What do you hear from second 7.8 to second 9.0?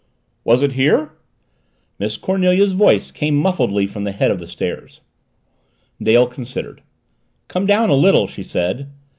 a little," she said.